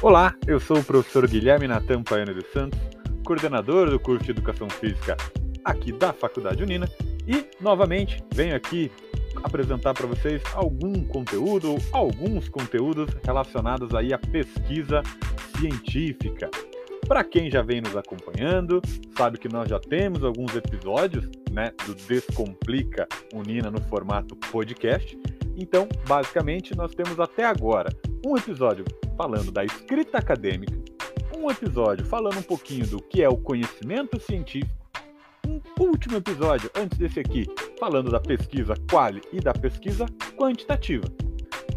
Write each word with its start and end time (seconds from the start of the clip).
Olá, 0.00 0.32
eu 0.46 0.60
sou 0.60 0.78
o 0.78 0.84
professor 0.84 1.26
Guilherme 1.26 1.66
Natan 1.66 2.04
Paiano 2.04 2.32
dos 2.32 2.46
Santos, 2.52 2.78
coordenador 3.26 3.90
do 3.90 3.98
curso 3.98 4.24
de 4.24 4.30
Educação 4.30 4.70
Física 4.70 5.16
aqui 5.64 5.90
da 5.90 6.12
Faculdade 6.12 6.62
Unina 6.62 6.88
e, 7.26 7.44
novamente, 7.60 8.22
venho 8.32 8.54
aqui 8.54 8.92
apresentar 9.42 9.94
para 9.94 10.06
vocês 10.06 10.40
algum 10.54 11.04
conteúdo, 11.04 11.78
alguns 11.90 12.48
conteúdos 12.48 13.10
relacionados 13.24 13.92
aí 13.92 14.12
à 14.12 14.18
pesquisa 14.18 15.02
científica. 15.58 16.48
Para 17.08 17.24
quem 17.24 17.50
já 17.50 17.62
vem 17.62 17.80
nos 17.80 17.96
acompanhando, 17.96 18.80
sabe 19.16 19.36
que 19.36 19.48
nós 19.48 19.68
já 19.68 19.80
temos 19.80 20.22
alguns 20.22 20.54
episódios 20.54 21.28
né, 21.50 21.72
do 21.86 21.94
Descomplica 22.06 23.08
Unina 23.34 23.68
no 23.68 23.80
formato 23.80 24.36
podcast. 24.52 25.18
Então, 25.56 25.88
basicamente, 26.06 26.76
nós 26.76 26.94
temos 26.94 27.18
até 27.18 27.44
agora 27.44 27.90
um 28.26 28.36
episódio 28.36 28.84
falando 29.16 29.50
da 29.50 29.64
escrita 29.64 30.18
acadêmica, 30.18 30.76
um 31.36 31.50
episódio 31.50 32.04
falando 32.04 32.38
um 32.38 32.42
pouquinho 32.42 32.86
do 32.86 33.00
que 33.00 33.22
é 33.22 33.28
o 33.28 33.36
conhecimento 33.36 34.20
científico, 34.20 34.72
um 35.46 35.60
último 35.78 36.16
episódio 36.16 36.70
antes 36.74 36.98
desse 36.98 37.20
aqui 37.20 37.46
falando 37.78 38.10
da 38.10 38.20
pesquisa 38.20 38.74
quali 38.90 39.20
e 39.32 39.40
da 39.40 39.52
pesquisa 39.52 40.06
quantitativa. 40.36 41.04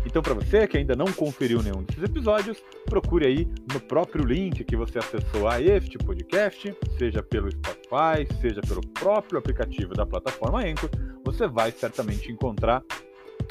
Então, 0.06 0.22
para 0.22 0.34
você 0.34 0.68
que 0.68 0.78
ainda 0.78 0.96
não 0.96 1.06
conferiu 1.14 1.62
nenhum 1.62 1.84
desses 1.84 2.04
episódios, 2.04 2.58
procure 2.86 3.28
aí 3.28 3.48
no 3.72 3.80
próprio 3.80 4.26
link 4.26 4.64
que 4.64 4.76
você 4.76 4.98
acessou 4.98 5.48
a 5.48 5.62
este 5.62 5.98
podcast, 6.00 6.76
seja 6.98 7.22
pelo 7.22 7.52
Spotify, 7.52 8.28
seja 8.42 8.62
pelo 8.62 8.82
próprio 8.88 9.38
aplicativo 9.38 9.94
da 9.94 10.06
plataforma 10.06 10.64
Anchor, 10.64 10.90
você 11.24 11.48
vai 11.48 11.72
certamente 11.72 12.32
encontrar 12.32 12.84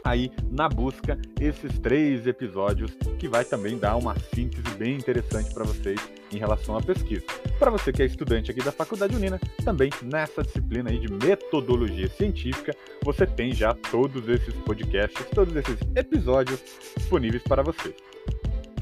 aí 0.04 0.30
na 0.50 0.68
busca 0.68 1.18
esses 1.40 1.78
três 1.78 2.26
episódios 2.26 2.92
que 3.18 3.28
vai 3.28 3.44
também 3.44 3.78
dar 3.78 3.96
uma 3.96 4.18
síntese 4.34 4.68
bem 4.76 4.96
interessante 4.96 5.52
para 5.52 5.64
vocês 5.64 6.00
em 6.32 6.38
relação 6.38 6.76
à 6.76 6.82
pesquisa. 6.82 7.24
Para 7.58 7.70
você 7.70 7.92
que 7.92 8.02
é 8.02 8.06
estudante 8.06 8.50
aqui 8.50 8.62
da 8.62 8.72
Faculdade 8.72 9.14
Unina, 9.14 9.40
também 9.64 9.90
nessa 10.02 10.42
disciplina 10.42 10.90
aí 10.90 10.98
de 10.98 11.12
metodologia 11.12 12.08
científica, 12.08 12.74
você 13.04 13.26
tem 13.26 13.52
já 13.52 13.74
todos 13.90 14.28
esses 14.28 14.54
podcasts, 14.54 15.26
todos 15.34 15.54
esses 15.56 15.78
episódios 15.94 16.60
disponíveis 16.96 17.42
para 17.42 17.62
vocês. 17.62 17.94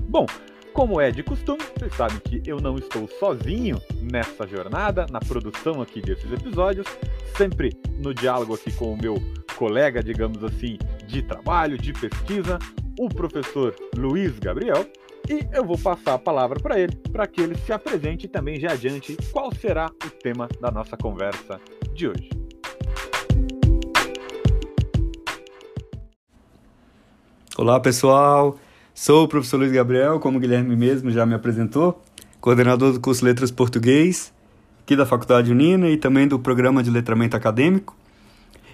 Bom, 0.03 0.27
como 0.73 1.01
é 1.01 1.11
de 1.11 1.25
costume, 1.25 1.61
vocês 1.77 1.93
sabem 1.95 2.19
que 2.21 2.41
eu 2.49 2.61
não 2.61 2.77
estou 2.77 3.09
sozinho 3.09 3.83
nessa 4.01 4.47
jornada, 4.47 5.07
na 5.11 5.19
produção 5.19 5.83
aqui 5.83 6.01
desses 6.01 6.31
episódios, 6.31 6.87
sempre 7.37 7.77
no 7.99 8.15
diálogo 8.15 8.55
aqui 8.55 8.71
com 8.73 8.93
o 8.93 8.97
meu 8.97 9.17
colega, 9.57 10.03
digamos 10.03 10.43
assim, 10.45 10.79
de 11.09 11.23
trabalho, 11.23 11.79
de 11.79 11.93
pesquisa, 11.95 12.59
o 12.99 13.09
professor 13.09 13.75
Luiz 13.97 14.39
Gabriel, 14.39 14.87
e 15.29 15.47
eu 15.53 15.65
vou 15.65 15.79
passar 15.79 16.15
a 16.15 16.19
palavra 16.19 16.61
para 16.61 16.79
ele, 16.79 16.95
para 17.11 17.27
que 17.27 17.41
ele 17.41 17.57
se 17.57 17.73
apresente 17.73 18.27
e 18.27 18.29
também 18.29 18.61
já 18.61 18.73
adiante 18.73 19.17
qual 19.33 19.53
será 19.55 19.87
o 19.87 20.11
tema 20.23 20.49
da 20.61 20.71
nossa 20.71 20.97
conversa 20.99 21.59
de 21.95 22.09
hoje. 22.09 22.29
Olá 27.57 27.81
pessoal, 27.81 28.59
sou 28.95 29.25
o 29.25 29.29
professor 29.29 29.57
Luiz 29.57 29.73
Gabriel, 29.73 30.21
como 30.21 30.37
o 30.37 30.41
Guilherme 30.41 30.77
mesmo 30.77 31.11
já 31.11 31.25
me 31.25 31.35
apresentou, 31.35 32.03
coordenador 32.39 32.93
do 32.93 33.01
curso 33.01 33.25
Letras 33.25 33.51
Português, 33.51 34.33
aqui 34.83 34.95
da 34.95 35.07
Faculdade 35.07 35.51
Unina 35.51 35.89
e 35.89 35.97
também 35.97 36.29
do 36.29 36.39
programa 36.39 36.83
de 36.83 36.91
letramento 36.91 37.35
acadêmico. 37.35 37.97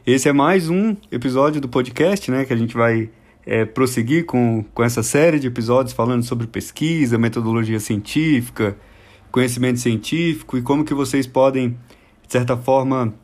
Esse 0.06 0.28
é 0.28 0.34
mais 0.34 0.68
um 0.68 0.94
episódio 1.10 1.62
do 1.62 1.68
podcast, 1.68 2.30
né, 2.30 2.44
que 2.44 2.52
a 2.52 2.56
gente 2.56 2.74
vai 2.74 3.08
é, 3.46 3.64
prosseguir 3.64 4.26
com, 4.26 4.62
com 4.74 4.84
essa 4.84 5.02
série 5.02 5.38
de 5.38 5.46
episódios 5.46 5.94
falando 5.94 6.22
sobre 6.22 6.46
pesquisa, 6.46 7.16
metodologia 7.16 7.80
científica, 7.80 8.76
conhecimento 9.32 9.80
científico 9.80 10.58
e 10.58 10.62
como 10.62 10.84
que 10.84 10.92
vocês 10.92 11.26
podem, 11.26 11.70
de 11.70 12.30
certa 12.32 12.54
forma, 12.54 13.14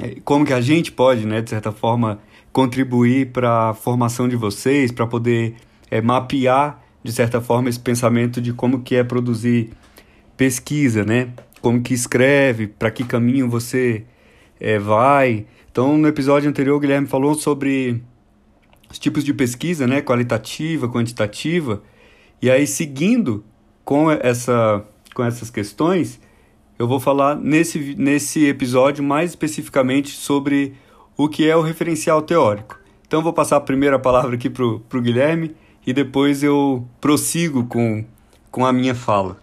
é, 0.00 0.16
como 0.24 0.46
que 0.46 0.54
a 0.54 0.62
gente 0.62 0.90
pode, 0.90 1.26
né, 1.26 1.42
de 1.42 1.50
certa 1.50 1.72
forma, 1.72 2.18
contribuir 2.54 3.30
para 3.30 3.68
a 3.68 3.74
formação 3.74 4.26
de 4.26 4.34
vocês, 4.34 4.90
para 4.90 5.06
poder 5.06 5.56
é, 5.90 6.00
mapear, 6.00 6.82
de 7.04 7.12
certa 7.12 7.38
forma, 7.38 7.68
esse 7.68 7.80
pensamento 7.80 8.40
de 8.40 8.54
como 8.54 8.80
que 8.80 8.96
é 8.96 9.04
produzir 9.04 9.72
pesquisa, 10.38 11.04
né? 11.04 11.34
Como 11.60 11.82
que 11.82 11.92
escreve, 11.92 12.66
para 12.66 12.90
que 12.90 13.04
caminho 13.04 13.46
você 13.46 14.04
é, 14.58 14.78
vai, 14.78 15.44
então, 15.70 15.96
no 15.96 16.08
episódio 16.08 16.48
anterior, 16.48 16.76
o 16.76 16.80
Guilherme 16.80 17.06
falou 17.06 17.34
sobre 17.34 18.02
os 18.90 18.98
tipos 18.98 19.22
de 19.22 19.34
pesquisa, 19.34 19.86
né, 19.86 20.00
qualitativa, 20.00 20.88
quantitativa, 20.88 21.82
e 22.40 22.50
aí 22.50 22.66
seguindo 22.66 23.44
com 23.84 24.10
essa 24.10 24.84
com 25.14 25.24
essas 25.24 25.50
questões, 25.50 26.20
eu 26.78 26.86
vou 26.86 27.00
falar 27.00 27.34
nesse 27.34 27.94
nesse 27.96 28.46
episódio 28.46 29.02
mais 29.02 29.30
especificamente 29.30 30.10
sobre 30.10 30.74
o 31.16 31.28
que 31.28 31.48
é 31.48 31.56
o 31.56 31.62
referencial 31.62 32.22
teórico. 32.22 32.78
Então, 33.06 33.22
vou 33.22 33.32
passar 33.32 33.56
a 33.56 33.60
primeira 33.60 33.98
palavra 33.98 34.34
aqui 34.34 34.50
para 34.50 34.64
o 34.64 35.00
Guilherme 35.00 35.56
e 35.86 35.92
depois 35.94 36.42
eu 36.42 36.86
prossigo 37.00 37.64
com, 37.64 38.04
com 38.50 38.66
a 38.66 38.72
minha 38.72 38.94
fala. 38.94 39.38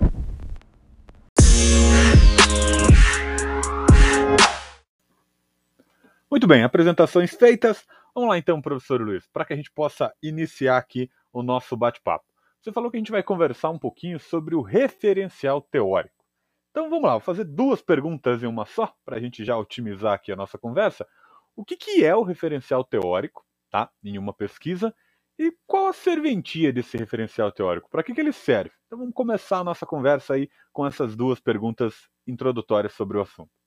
Muito 6.35 6.47
bem, 6.47 6.63
apresentações 6.63 7.33
feitas. 7.33 7.87
Vamos 8.13 8.29
lá 8.29 8.37
então, 8.37 8.61
professor 8.61 8.99
Luiz, 8.99 9.25
para 9.31 9.45
que 9.45 9.53
a 9.53 9.55
gente 9.55 9.71
possa 9.71 10.13
iniciar 10.21 10.75
aqui 10.75 11.09
o 11.31 11.41
nosso 11.41 11.77
bate-papo. 11.77 12.25
Você 12.59 12.73
falou 12.73 12.91
que 12.91 12.97
a 12.97 12.99
gente 12.99 13.09
vai 13.09 13.23
conversar 13.23 13.69
um 13.69 13.79
pouquinho 13.79 14.19
sobre 14.19 14.53
o 14.53 14.61
referencial 14.61 15.61
teórico. 15.61 16.25
Então 16.71 16.89
vamos 16.89 17.05
lá, 17.05 17.11
vou 17.11 17.21
fazer 17.21 17.45
duas 17.45 17.81
perguntas 17.81 18.43
em 18.43 18.47
uma 18.47 18.65
só, 18.65 18.93
para 19.05 19.15
a 19.15 19.19
gente 19.21 19.45
já 19.45 19.57
otimizar 19.57 20.11
aqui 20.11 20.29
a 20.29 20.35
nossa 20.35 20.57
conversa. 20.57 21.07
O 21.55 21.63
que, 21.63 21.77
que 21.77 22.03
é 22.03 22.13
o 22.13 22.23
referencial 22.23 22.83
teórico, 22.83 23.45
tá? 23.71 23.89
Em 24.03 24.17
uma 24.17 24.33
pesquisa, 24.33 24.93
e 25.39 25.53
qual 25.65 25.87
a 25.87 25.93
serventia 25.93 26.73
desse 26.73 26.97
referencial 26.97 27.49
teórico? 27.49 27.89
Para 27.89 28.03
que, 28.03 28.13
que 28.13 28.19
ele 28.19 28.33
serve? 28.33 28.73
Então 28.87 28.99
vamos 28.99 29.13
começar 29.13 29.59
a 29.59 29.63
nossa 29.63 29.85
conversa 29.85 30.33
aí 30.33 30.49
com 30.73 30.85
essas 30.85 31.15
duas 31.15 31.39
perguntas 31.39 32.09
introdutórias 32.27 32.91
sobre 32.91 33.17
o 33.17 33.21
assunto. 33.21 33.64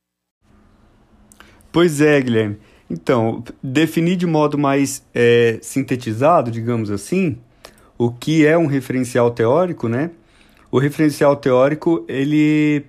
Pois 1.71 2.01
é, 2.01 2.21
Guilherme. 2.21 2.57
Então, 2.91 3.45
definir 3.63 4.17
de 4.17 4.27
modo 4.27 4.57
mais 4.57 5.05
é, 5.15 5.59
sintetizado, 5.61 6.51
digamos 6.51 6.91
assim, 6.91 7.37
o 7.99 8.11
que 8.11 8.47
é 8.47 8.57
um 8.57 8.67
referencial 8.67 9.31
teórico, 9.31 9.89
né? 9.89 10.11
O 10.71 10.79
referencial 10.79 11.37
teórico, 11.37 12.05
ele 12.09 12.85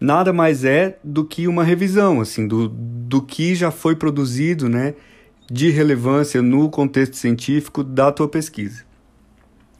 nada 0.00 0.32
mais 0.32 0.64
é 0.64 0.98
do 1.02 1.24
que 1.24 1.48
uma 1.48 1.64
revisão, 1.64 2.20
assim, 2.20 2.46
do, 2.46 2.68
do 2.68 3.22
que 3.22 3.54
já 3.54 3.70
foi 3.70 3.96
produzido, 3.96 4.68
né, 4.68 4.94
de 5.50 5.70
relevância 5.70 6.42
no 6.42 6.68
contexto 6.68 7.16
científico 7.16 7.82
da 7.82 8.12
tua 8.12 8.28
pesquisa. 8.28 8.84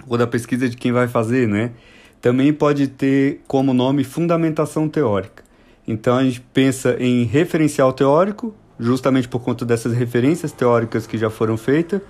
Ou 0.07 0.17
da 0.17 0.27
pesquisa 0.27 0.69
de 0.69 0.77
quem 0.77 0.93
vai 0.93 1.09
fazer, 1.09 1.49
né? 1.49 1.73
Também 2.21 2.53
pode 2.53 2.89
ter 2.89 3.41
como 3.47 3.75
nome 3.75 4.05
fundamentação 4.05 4.89
teórica. 4.89 5.44
Então 5.87 6.17
a 6.17 6.25
gente 6.25 6.41
pensa 6.41 6.97
em 6.99 7.25
referencial 7.25 7.93
teórico, 7.93 8.55
justamente 8.79 9.29
por 9.29 9.41
conta 9.41 9.65
dessas 9.65 9.93
referências 9.93 10.53
teóricas 10.53 11.07
que 11.07 11.19
já 11.19 11.31
foram 11.31 11.57
feita, 11.57 12.03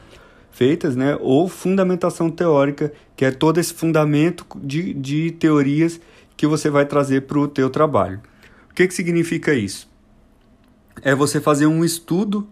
feitas, 0.50 0.94
né? 0.94 1.18
ou 1.20 1.48
fundamentação 1.48 2.30
teórica, 2.30 2.92
que 3.16 3.24
é 3.24 3.30
todo 3.30 3.58
esse 3.58 3.74
fundamento 3.74 4.46
de, 4.62 4.94
de 4.94 5.32
teorias 5.32 6.00
que 6.36 6.46
você 6.46 6.70
vai 6.70 6.86
trazer 6.86 7.22
para 7.22 7.38
o 7.38 7.48
teu 7.48 7.68
trabalho. 7.68 8.20
O 8.70 8.74
que, 8.74 8.86
que 8.86 8.94
significa 8.94 9.52
isso? 9.52 9.88
É 11.02 11.14
você 11.14 11.40
fazer 11.40 11.66
um 11.66 11.84
estudo 11.84 12.46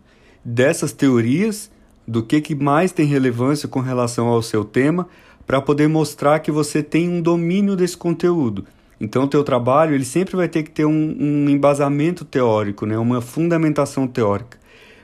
dessas 0.45 0.93
teorias, 0.93 1.71
do 2.07 2.23
que, 2.23 2.41
que 2.41 2.55
mais 2.55 2.91
tem 2.91 3.07
relevância 3.07 3.69
com 3.69 3.81
relação 3.81 4.27
ao 4.27 4.43
seu 4.43 4.65
tema, 4.65 5.09
para 5.47 5.61
poder 5.61 5.89
mostrar 5.89 6.41
que 6.41 6.51
você 6.51 6.83
tem 6.83 7.09
um 7.09 7.21
domínio 7.21 7.77
desse 7.77 7.97
conteúdo. 7.97 8.67
Então, 9.03 9.25
o 9.25 9.27
teu 9.27 9.43
trabalho 9.43 9.97
ele 9.97 10.05
sempre 10.05 10.37
vai 10.37 10.49
ter 10.49 10.63
que 10.63 10.71
ter 10.71 10.85
um, 10.85 11.17
um 11.19 11.51
embasamento 11.51 12.25
teórico, 12.25 12.87
né? 12.87 12.97
uma 12.97 13.21
fundamentação 13.21 14.07
teórica. 14.07 14.57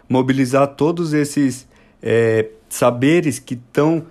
Mobilizar 0.08 0.68
todos 0.68 1.12
esses 1.12 1.66
é, 2.00 2.46
saberes 2.68 3.40
que 3.40 3.54
estão 3.54 4.06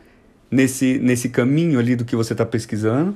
nesse, 0.52 1.00
nesse 1.00 1.30
caminho 1.30 1.80
ali 1.80 1.96
do 1.96 2.04
que 2.04 2.18
você 2.18 2.34
está 2.34 2.46
pesquisando 2.46 3.16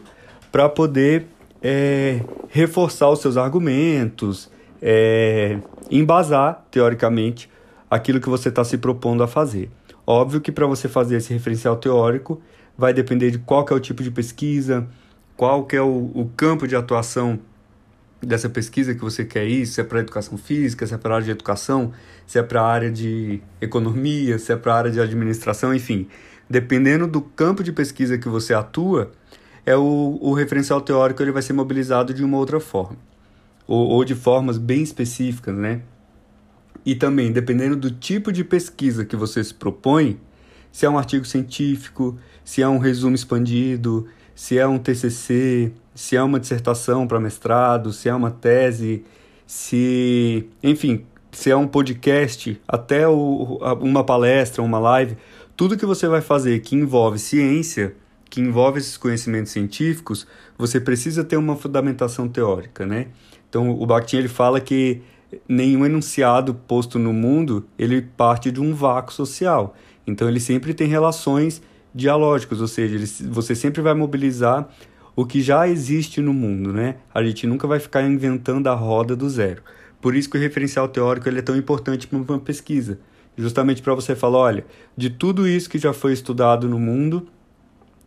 para 0.49 0.69
poder 0.69 1.25
é, 1.61 2.21
reforçar 2.47 3.09
os 3.09 3.19
seus 3.19 3.35
argumentos, 3.35 4.49
é, 4.81 5.59
embasar, 5.91 6.65
teoricamente, 6.71 7.49
aquilo 7.89 8.21
que 8.21 8.29
você 8.29 8.47
está 8.47 8.63
se 8.63 8.77
propondo 8.77 9.23
a 9.23 9.27
fazer. 9.27 9.69
Óbvio 10.07 10.39
que 10.39 10.53
para 10.53 10.65
você 10.65 10.87
fazer 10.87 11.17
esse 11.17 11.33
referencial 11.33 11.75
teórico 11.75 12.41
vai 12.77 12.93
depender 12.93 13.29
de 13.29 13.39
qual 13.39 13.65
é 13.69 13.73
o 13.73 13.79
tipo 13.79 14.01
de 14.01 14.09
pesquisa, 14.09 14.87
qual 15.41 15.65
que 15.65 15.75
é 15.75 15.81
o, 15.81 16.11
o 16.13 16.29
campo 16.37 16.67
de 16.67 16.75
atuação 16.75 17.39
dessa 18.21 18.47
pesquisa 18.47 18.93
que 18.93 19.01
você 19.01 19.25
quer 19.25 19.47
ir, 19.47 19.65
se 19.65 19.81
é 19.81 19.83
para 19.83 19.99
educação 19.99 20.37
física, 20.37 20.85
se 20.85 20.93
é 20.93 20.99
para 20.99 21.13
a 21.13 21.15
área 21.15 21.25
de 21.25 21.31
educação, 21.31 21.91
se 22.27 22.37
é 22.37 22.43
para 22.43 22.61
a 22.61 22.67
área 22.67 22.91
de 22.91 23.41
economia, 23.59 24.37
se 24.37 24.53
é 24.53 24.55
para 24.55 24.71
a 24.71 24.77
área 24.77 24.91
de 24.91 25.01
administração, 25.01 25.73
enfim. 25.73 26.07
Dependendo 26.47 27.07
do 27.07 27.21
campo 27.21 27.63
de 27.63 27.71
pesquisa 27.71 28.19
que 28.19 28.29
você 28.29 28.53
atua, 28.53 29.13
é 29.65 29.75
o, 29.75 30.19
o 30.21 30.31
referencial 30.31 30.79
teórico 30.79 31.23
ele 31.23 31.31
vai 31.31 31.41
ser 31.41 31.53
mobilizado 31.53 32.13
de 32.13 32.23
uma 32.23 32.37
outra 32.37 32.59
forma, 32.59 32.99
ou, 33.65 33.87
ou 33.87 34.05
de 34.05 34.13
formas 34.13 34.59
bem 34.59 34.83
específicas, 34.83 35.55
né? 35.55 35.81
E 36.85 36.93
também, 36.93 37.31
dependendo 37.31 37.75
do 37.75 37.89
tipo 37.89 38.31
de 38.31 38.43
pesquisa 38.43 39.03
que 39.03 39.15
você 39.15 39.43
se 39.43 39.55
propõe, 39.55 40.19
se 40.71 40.85
é 40.85 40.89
um 40.89 40.99
artigo 40.99 41.25
científico, 41.25 42.15
se 42.45 42.61
é 42.61 42.67
um 42.67 42.77
resumo 42.77 43.15
expandido, 43.15 44.07
se 44.35 44.57
é 44.57 44.67
um 44.67 44.77
TCC, 44.77 45.71
se 45.93 46.15
é 46.15 46.23
uma 46.23 46.39
dissertação 46.39 47.07
para 47.07 47.19
mestrado, 47.19 47.91
se 47.91 48.09
é 48.09 48.13
uma 48.15 48.31
tese, 48.31 49.03
se, 49.45 50.47
enfim, 50.63 51.05
se 51.31 51.49
é 51.49 51.55
um 51.55 51.67
podcast, 51.67 52.59
até 52.67 53.07
o, 53.07 53.59
uma 53.81 54.03
palestra, 54.03 54.61
uma 54.61 54.79
live, 54.79 55.17
tudo 55.55 55.77
que 55.77 55.85
você 55.85 56.07
vai 56.07 56.21
fazer 56.21 56.59
que 56.59 56.75
envolve 56.75 57.19
ciência, 57.19 57.95
que 58.29 58.39
envolve 58.39 58.79
esses 58.79 58.97
conhecimentos 58.97 59.51
científicos, 59.51 60.25
você 60.57 60.79
precisa 60.79 61.23
ter 61.23 61.37
uma 61.37 61.55
fundamentação 61.55 62.27
teórica, 62.27 62.85
né? 62.85 63.07
Então, 63.49 63.69
o 63.69 63.85
Bakhtin 63.85 64.17
ele 64.17 64.29
fala 64.29 64.61
que 64.61 65.01
nenhum 65.47 65.85
enunciado 65.85 66.53
posto 66.53 66.97
no 66.97 67.11
mundo, 67.11 67.65
ele 67.77 68.01
parte 68.01 68.51
de 68.51 68.61
um 68.61 68.73
vácuo 68.73 69.13
social. 69.13 69.75
Então, 70.07 70.27
ele 70.27 70.39
sempre 70.39 70.73
tem 70.73 70.87
relações 70.87 71.61
dialógicas, 71.93 72.61
ou 72.61 72.67
seja, 72.67 72.95
ele, 72.95 73.05
você 73.29 73.55
sempre 73.55 73.81
vai 73.81 73.93
mobilizar 73.93 74.69
o 75.15 75.25
que 75.25 75.41
já 75.41 75.67
existe 75.67 76.21
no 76.21 76.33
mundo, 76.33 76.71
né? 76.71 76.95
A 77.13 77.23
gente 77.23 77.45
nunca 77.45 77.67
vai 77.67 77.79
ficar 77.79 78.01
inventando 78.03 78.67
a 78.67 78.73
roda 78.73 79.15
do 79.15 79.29
zero. 79.29 79.61
Por 79.99 80.15
isso 80.15 80.29
que 80.29 80.37
o 80.37 80.41
referencial 80.41 80.87
teórico 80.87 81.27
ele 81.27 81.39
é 81.39 81.41
tão 81.41 81.55
importante 81.55 82.07
para 82.07 82.17
uma 82.17 82.39
pesquisa. 82.39 82.99
Justamente 83.37 83.81
para 83.81 83.93
você 83.93 84.15
falar, 84.15 84.39
olha, 84.39 84.65
de 84.95 85.09
tudo 85.09 85.47
isso 85.47 85.69
que 85.69 85.77
já 85.77 85.93
foi 85.93 86.13
estudado 86.13 86.67
no 86.67 86.79
mundo 86.79 87.27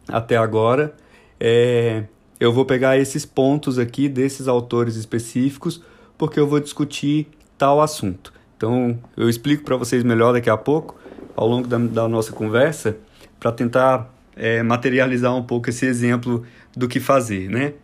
até 0.08 0.36
agora, 0.36 0.94
é, 1.38 2.04
eu 2.38 2.52
vou 2.52 2.64
pegar 2.64 2.98
esses 2.98 3.24
pontos 3.24 3.78
aqui 3.78 4.08
desses 4.08 4.48
autores 4.48 4.96
específicos, 4.96 5.82
porque 6.18 6.38
eu 6.38 6.46
vou 6.46 6.60
discutir 6.60 7.28
tal 7.56 7.80
assunto. 7.80 8.32
Então, 8.56 8.98
eu 9.16 9.28
explico 9.28 9.64
para 9.64 9.76
vocês 9.76 10.02
melhor 10.02 10.32
daqui 10.32 10.50
a 10.50 10.56
pouco, 10.56 10.96
ao 11.36 11.48
longo 11.48 11.66
da, 11.66 11.78
da 11.78 12.08
nossa 12.08 12.32
conversa, 12.32 12.96
para 13.44 13.52
tentar 13.52 14.10
é, 14.34 14.62
materializar 14.62 15.36
um 15.36 15.44
pouco 15.44 15.68
esse 15.68 15.84
exemplo 15.84 16.46
do 16.74 16.88
que 16.88 16.98
fazer, 16.98 17.50
né? 17.50 17.74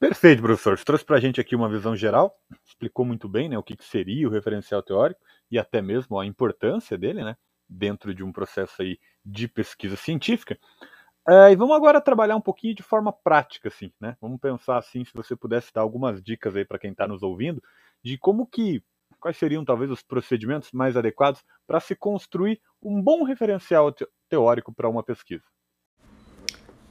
Perfeito, 0.00 0.40
professor. 0.40 0.78
Você 0.78 0.84
trouxe 0.86 1.04
para 1.04 1.18
a 1.18 1.20
gente 1.20 1.38
aqui 1.38 1.54
uma 1.54 1.68
visão 1.68 1.94
geral, 1.94 2.34
explicou 2.66 3.04
muito 3.04 3.28
bem 3.28 3.46
né, 3.46 3.58
o 3.58 3.62
que, 3.62 3.76
seria 3.82 4.26
o 4.26 4.30
referencial 4.30 4.82
teórico 4.82 5.20
e 5.50 5.58
até 5.58 5.82
mesmo 5.82 6.18
a 6.18 6.24
importância 6.24 6.96
dele 6.96 7.22
né, 7.22 7.36
dentro 7.68 8.14
de 8.14 8.24
um 8.24 8.32
processo 8.32 8.80
aí 8.80 8.98
de 9.22 9.48
pesquisa 9.48 9.96
científica. 9.96 10.58
É, 11.28 11.52
e 11.52 11.56
vamos 11.56 11.76
agora 11.76 12.00
trabalhar 12.00 12.36
um 12.36 12.40
pouquinho 12.40 12.74
de 12.74 12.82
forma 12.82 13.12
prática, 13.12 13.68
assim, 13.68 13.92
né? 14.00 14.16
Vamos 14.20 14.40
pensar 14.40 14.78
assim, 14.78 15.04
se 15.04 15.12
você 15.12 15.34
pudesse 15.34 15.72
dar 15.74 15.80
algumas 15.82 16.22
dicas 16.22 16.56
aí 16.56 16.64
para 16.64 16.78
quem 16.78 16.92
está 16.92 17.06
nos 17.06 17.22
ouvindo, 17.22 17.60
de 18.06 18.16
como 18.16 18.46
que 18.46 18.80
quais 19.18 19.36
seriam 19.36 19.64
talvez 19.64 19.90
os 19.90 20.00
procedimentos 20.00 20.70
mais 20.72 20.96
adequados 20.96 21.42
para 21.66 21.80
se 21.80 21.96
construir 21.96 22.60
um 22.80 23.02
bom 23.02 23.24
referencial 23.24 23.92
teórico 24.30 24.72
para 24.72 24.88
uma 24.88 25.02
pesquisa? 25.02 25.42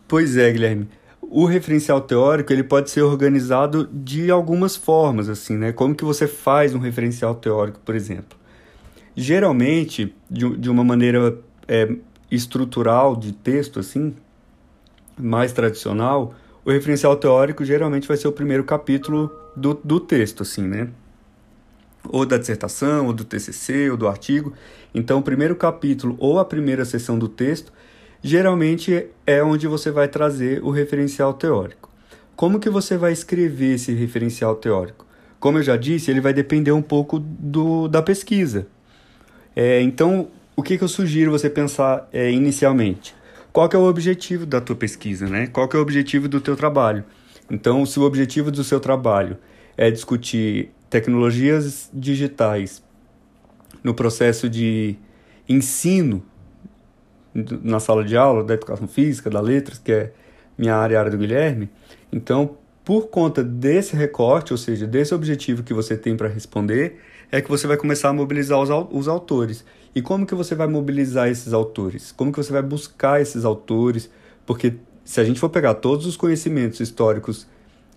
Pois 0.10 0.36
é, 0.36 0.52
Guilherme. 0.52 0.90
O 1.22 1.46
referencial 1.46 2.02
teórico 2.02 2.52
ele 2.52 2.66
pode 2.66 2.90
ser 2.90 3.02
organizado 3.02 3.88
de 3.88 4.30
algumas 4.30 4.76
formas, 4.76 5.30
assim, 5.30 5.56
né? 5.56 5.72
Como 5.72 5.96
que 5.96 6.04
você 6.04 6.28
faz 6.28 6.76
um 6.76 6.80
referencial 6.80 7.34
teórico, 7.34 7.80
por 7.80 7.96
exemplo? 7.96 8.38
Geralmente, 9.16 10.14
de, 10.30 10.58
de 10.58 10.70
uma 10.70 10.84
maneira 10.84 11.40
é, 11.66 11.96
estrutural 12.30 13.16
de 13.16 13.32
texto, 13.32 13.80
assim, 13.80 14.14
mais 15.18 15.54
tradicional, 15.54 16.36
o 16.66 16.72
referencial 16.72 17.16
teórico 17.16 17.64
geralmente 17.64 18.06
vai 18.06 18.18
ser 18.18 18.28
o 18.28 18.34
primeiro 18.34 18.66
capítulo 18.66 19.32
do, 19.56 19.74
do 19.76 20.00
texto, 20.02 20.44
assim, 20.44 20.64
né? 20.68 20.90
Ou 22.12 22.26
da 22.26 22.38
dissertação, 22.38 23.08
ou 23.08 23.14
do 23.14 23.24
TCC, 23.24 23.90
ou 23.90 23.98
do 23.98 24.08
artigo. 24.08 24.54
Então, 24.94 25.20
o 25.20 25.24
primeiro 25.24 25.56
capítulo 25.56 26.16
ou 26.20 26.40
a 26.40 26.46
primeira 26.46 26.86
seção 26.86 27.18
do 27.18 27.28
texto 27.28 27.72
geralmente 28.22 29.08
é 29.28 29.44
onde 29.44 29.68
você 29.68 29.92
vai 29.92 30.08
trazer 30.08 30.64
o 30.64 30.72
referencial 30.72 31.34
teórico. 31.34 31.92
Como 32.36 32.60
que 32.60 32.70
você 32.70 32.98
vai 32.98 33.14
escrever 33.14 33.76
esse 33.76 33.94
referencial 33.94 34.56
teórico? 34.56 35.06
Como 35.40 35.60
eu 35.60 35.64
já 35.64 35.78
disse, 35.78 36.10
ele 36.10 36.20
vai 36.20 36.34
depender 36.34 36.72
um 36.72 36.82
pouco 36.82 37.20
do, 37.20 37.88
da 37.88 38.02
pesquisa. 38.02 38.68
É, 39.56 39.80
então, 39.82 40.30
o 40.56 40.64
que, 40.64 40.78
que 40.78 40.84
eu 40.84 40.88
sugiro 40.88 41.32
você 41.32 41.50
pensar 41.50 42.10
é, 42.12 42.32
inicialmente? 42.32 43.16
Qual 43.54 43.70
que 43.70 43.76
é 43.76 43.80
o 43.80 43.84
objetivo 43.84 44.46
da 44.46 44.60
tua 44.60 44.76
pesquisa, 44.76 45.28
né? 45.28 45.48
Qual 45.48 45.68
que 45.68 45.78
é 45.78 45.80
o 45.80 45.82
objetivo 45.82 46.28
do 46.28 46.42
teu 46.42 46.56
trabalho? 46.56 47.06
Então, 47.50 47.86
se 47.86 48.00
o 48.00 48.04
objetivo 48.04 48.52
do 48.52 48.64
seu 48.64 48.80
trabalho 48.80 49.38
é 49.78 49.92
discutir 49.92 50.72
tecnologias 50.96 51.90
digitais 51.94 52.82
no 53.84 53.94
processo 53.94 54.50
de 54.50 54.96
ensino 55.48 56.24
na 57.34 57.82
sala 57.82 58.02
de 58.06 58.16
aula 58.16 58.46
da 58.46 58.54
educação 58.54 58.88
física, 58.88 59.30
da 59.30 59.42
letras, 59.42 59.78
que 59.78 59.92
é 59.92 60.14
minha 60.58 60.74
área, 60.74 60.96
a 60.96 61.00
área 61.02 61.12
do 61.12 61.18
Guilherme. 61.18 61.70
Então, 62.14 62.58
por 62.86 63.08
conta 63.08 63.44
desse 63.44 63.94
recorte, 63.94 64.54
ou 64.54 64.58
seja, 64.58 64.88
desse 64.88 65.14
objetivo 65.14 65.64
que 65.64 65.74
você 65.74 65.98
tem 65.98 66.16
para 66.16 66.30
responder, 66.30 67.02
é 67.30 67.42
que 67.42 67.50
você 67.50 67.68
vai 67.68 67.76
começar 67.76 68.08
a 68.08 68.14
mobilizar 68.14 68.58
os, 68.58 68.70
os 68.90 69.10
autores. 69.10 69.66
E 69.94 70.02
como 70.02 70.26
que 70.26 70.34
você 70.34 70.56
vai 70.56 70.68
mobilizar 70.68 71.28
esses 71.28 71.52
autores? 71.52 72.14
Como 72.14 72.32
que 72.32 72.38
você 72.38 72.54
vai 72.54 72.62
buscar 72.62 73.22
esses 73.22 73.44
autores? 73.44 74.10
Porque 74.46 74.76
se 75.04 75.20
a 75.20 75.26
gente 75.26 75.42
for 75.42 75.50
pegar 75.50 75.74
todos 75.74 76.06
os 76.06 76.16
conhecimentos 76.16 76.80
históricos 76.80 77.46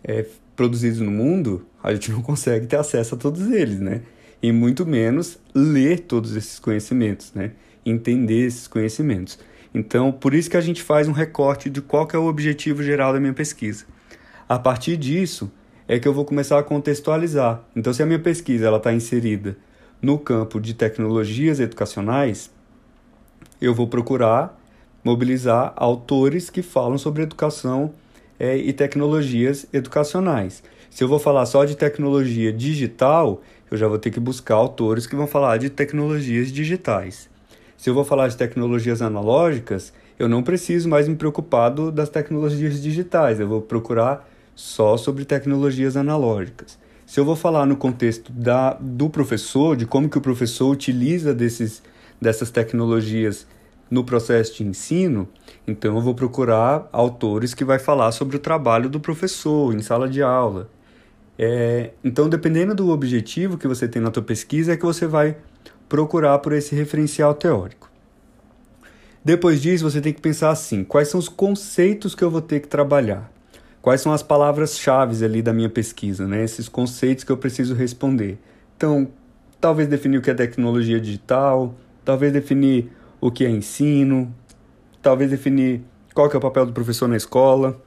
é, 0.03 0.27
produzidos 0.57 0.99
no 0.99 1.13
mundo, 1.13 1.65
a 1.83 1.93
gente 1.93 2.11
não 2.11 2.23
consegue 2.23 2.67
ter 2.67 2.77
acesso 2.77 3.15
a 3.15 3.19
todos 3.19 3.51
eles, 3.51 3.81
né? 3.81 4.03
E 4.43 4.53
muito 4.53 4.87
menos 4.87 5.39
ler 5.55 6.01
todos 6.01 6.37
esses 6.37 6.59
conhecimentos, 6.59 7.33
né? 7.35 7.53
Entender 7.85 8.47
esses 8.47 8.69
conhecimentos. 8.69 9.39
Então, 9.75 10.11
por 10.11 10.35
isso 10.35 10.51
que 10.51 10.57
a 10.57 10.61
gente 10.61 10.83
faz 10.83 11.09
um 11.09 11.13
recorte 11.13 11.69
de 11.69 11.81
qual 11.81 12.07
que 12.07 12.17
é 12.17 12.19
o 12.19 12.27
objetivo 12.27 12.83
geral 12.83 13.13
da 13.13 13.21
minha 13.21 13.33
pesquisa. 13.33 13.85
A 14.49 14.59
partir 14.59 14.97
disso, 14.97 15.51
é 15.87 15.99
que 15.99 16.07
eu 16.07 16.13
vou 16.13 16.25
começar 16.25 16.59
a 16.59 16.63
contextualizar. 16.63 17.63
Então, 17.75 17.93
se 17.93 18.03
a 18.03 18.07
minha 18.07 18.19
pesquisa 18.19 18.67
ela 18.67 18.79
está 18.79 18.93
inserida 18.93 19.57
no 20.01 20.19
campo 20.19 20.61
de 20.61 20.75
tecnologias 20.75 21.61
educacionais, 21.61 22.51
eu 23.61 23.75
vou 23.75 23.89
procurar 23.89 24.59
mobilizar 25.03 25.73
autores 25.77 26.51
que 26.51 26.63
falam 26.63 26.99
sobre 26.99 27.23
educação 27.23 27.95
é, 28.39 28.57
e 28.57 28.73
tecnologias 28.73 29.67
educacionais. 29.73 30.63
Se 30.91 31.05
eu 31.05 31.09
vou 31.09 31.19
falar 31.19 31.47
só 31.47 31.65
de 31.65 31.77
tecnologia 31.77 32.53
digital, 32.53 33.43
eu 33.71 33.77
já 33.77 33.87
vou 33.87 33.99
ter 33.99 34.11
que 34.11 34.19
buscar 34.19 34.55
autores 34.55 35.07
que 35.07 35.15
vão 35.15 35.27
falar 35.27 35.59
de 35.59 35.71
tecnologias 35.71 36.51
digitais. 36.51 37.29
Se 37.77 37.89
eu 37.89 37.95
vou 37.95 38.05
falar 38.05 38.29
de 38.29 38.37
tecnologias 38.37 39.01
analógicas, 39.01 39.93
eu 40.19 40.29
não 40.29 40.43
preciso 40.43 40.89
mais 40.89 41.07
me 41.07 41.15
preocupar 41.15 41.71
das 41.71 42.09
tecnologias 42.09 42.83
digitais, 42.83 43.39
eu 43.39 43.47
vou 43.47 43.63
procurar 43.63 44.29
só 44.55 44.97
sobre 44.97 45.25
tecnologias 45.25 45.97
analógicas. 45.97 46.79
Se 47.07 47.21
eu 47.21 47.25
vou 47.25 47.37
falar 47.37 47.65
no 47.65 47.77
contexto 47.77 48.33
da, 48.33 48.75
do 48.81 49.09
professor, 49.09 49.77
de 49.77 49.87
como 49.87 50.09
que 50.09 50.19
o 50.19 50.21
professor 50.21 50.71
utiliza 50.71 51.33
desses, 51.33 51.83
dessas 52.21 52.51
tecnologias 52.51 53.47
no 53.91 54.05
processo 54.05 54.57
de 54.57 54.65
ensino, 54.65 55.29
então 55.67 55.95
eu 55.95 56.03
vou 56.03 56.15
procurar 56.15 56.89
autores 56.93 57.55
que 57.55 57.65
vai 57.65 57.79
falar 57.79 58.11
sobre 58.13 58.37
o 58.37 58.41
trabalho 58.41 58.91
do 58.91 58.99
professor 58.99 59.75
em 59.75 59.81
sala 59.81 60.09
de 60.09 60.21
aula. 60.21 60.69
É, 61.39 61.93
então, 62.03 62.29
dependendo 62.29 62.75
do 62.75 62.91
objetivo 62.91 63.57
que 63.57 63.69
você 63.69 63.87
tem 63.87 64.03
na 64.03 64.11
tua 64.11 64.23
pesquisa, 64.23 64.73
é 64.73 64.77
que 64.77 64.85
você 64.85 65.07
vai 65.07 65.37
procurar 65.89 66.39
por 66.41 66.53
esse 66.53 66.75
referencial 66.75 67.33
teórico. 67.33 67.89
Depois 69.25 69.63
disso, 69.63 69.89
você 69.89 70.01
tem 70.01 70.13
que 70.13 70.21
pensar 70.21 70.51
assim: 70.51 70.83
quais 70.83 71.09
são 71.09 71.21
os 71.21 71.29
conceitos 71.29 72.15
que 72.15 72.25
eu 72.25 72.31
vou 72.31 72.43
ter 72.43 72.61
que 72.61 72.67
trabalhar? 72.67 73.31
Quais 73.81 74.01
são 74.01 74.13
as 74.13 74.23
palavras-chave 74.23 75.25
ali 75.25 75.41
da 75.41 75.53
minha 75.53 75.71
pesquisa, 75.71 76.27
né? 76.27 76.43
Esses 76.43 76.69
conceitos 76.69 77.23
que 77.23 77.31
eu 77.31 77.37
preciso 77.37 77.75
responder. 77.75 78.39
Então, 78.77 79.09
talvez 79.61 79.89
definir 79.89 80.19
o 80.19 80.23
que 80.23 80.31
é 80.31 80.35
tecnologia 80.35 81.01
digital, 81.01 81.75
talvez 82.05 82.33
definir 82.33 82.91
o 83.21 83.31
que 83.31 83.45
é 83.45 83.51
ensino, 83.51 84.35
talvez 85.01 85.31
definir 85.31 85.83
qual 86.13 86.29
que 86.29 86.35
é 86.35 86.39
o 86.39 86.43
papel 86.43 86.67
do 86.67 86.73
professor 86.73 87.09
na 87.09 87.17
escola. 87.17 87.81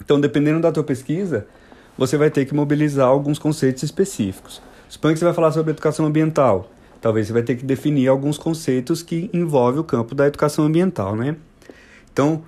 Então, 0.00 0.20
dependendo 0.20 0.60
da 0.60 0.72
tua 0.72 0.84
pesquisa, 0.84 1.46
você 1.98 2.16
vai 2.16 2.30
ter 2.30 2.46
que 2.46 2.54
mobilizar 2.54 3.08
alguns 3.08 3.38
conceitos 3.38 3.82
específicos. 3.82 4.62
Suponha 4.88 5.12
que 5.12 5.18
você 5.18 5.24
vai 5.24 5.34
falar 5.34 5.50
sobre 5.50 5.72
educação 5.72 6.06
ambiental. 6.06 6.70
Talvez 7.00 7.26
você 7.26 7.32
vai 7.32 7.42
ter 7.42 7.56
que 7.56 7.64
definir 7.64 8.08
alguns 8.08 8.38
conceitos 8.38 9.02
que 9.02 9.28
envolvem 9.32 9.80
o 9.80 9.84
campo 9.84 10.14
da 10.14 10.26
educação 10.26 10.64
ambiental, 10.64 11.14
né? 11.16 11.36
Então, 12.12 12.42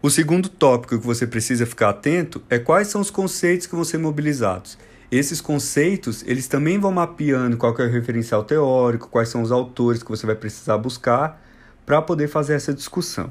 o 0.00 0.08
segundo 0.08 0.48
tópico 0.48 0.98
que 0.98 1.06
você 1.06 1.26
precisa 1.26 1.66
ficar 1.66 1.90
atento 1.90 2.42
é 2.48 2.58
quais 2.58 2.88
são 2.88 3.00
os 3.00 3.10
conceitos 3.10 3.66
que 3.66 3.74
vão 3.74 3.84
ser 3.84 3.98
mobilizados. 3.98 4.78
esses 5.08 5.40
conceitos, 5.40 6.24
eles 6.26 6.48
também 6.48 6.78
vão 6.80 6.90
mapeando 6.90 7.56
qual 7.56 7.72
é 7.78 7.84
o 7.84 7.90
referencial 7.90 8.42
teórico, 8.42 9.08
quais 9.08 9.28
são 9.28 9.40
os 9.40 9.52
autores 9.52 10.02
que 10.02 10.10
você 10.10 10.26
vai 10.26 10.34
precisar 10.34 10.76
buscar 10.78 11.40
para 11.84 12.02
poder 12.02 12.26
fazer 12.26 12.54
essa 12.54 12.74
discussão. 12.74 13.30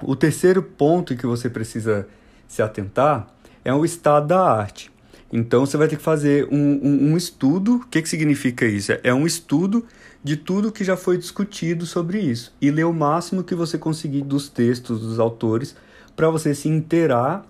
O 0.00 0.14
terceiro 0.14 0.62
ponto 0.62 1.16
que 1.16 1.26
você 1.26 1.50
precisa 1.50 2.06
se 2.46 2.62
atentar 2.62 3.26
é 3.66 3.74
o 3.74 3.84
estado 3.84 4.28
da 4.28 4.48
arte. 4.48 4.92
Então 5.32 5.66
você 5.66 5.76
vai 5.76 5.88
ter 5.88 5.96
que 5.96 6.02
fazer 6.02 6.46
um, 6.52 6.78
um, 6.80 7.10
um 7.10 7.16
estudo. 7.16 7.78
O 7.78 7.86
que, 7.88 8.00
que 8.00 8.08
significa 8.08 8.64
isso? 8.64 8.92
É 9.02 9.12
um 9.12 9.26
estudo 9.26 9.84
de 10.22 10.36
tudo 10.36 10.70
que 10.70 10.84
já 10.84 10.96
foi 10.96 11.18
discutido 11.18 11.84
sobre 11.84 12.20
isso 12.20 12.54
e 12.62 12.70
ler 12.70 12.84
o 12.84 12.92
máximo 12.92 13.42
que 13.42 13.56
você 13.56 13.76
conseguir 13.76 14.22
dos 14.22 14.48
textos 14.48 15.00
dos 15.00 15.18
autores 15.18 15.74
para 16.14 16.30
você 16.30 16.54
se 16.54 16.68
inteirar 16.68 17.44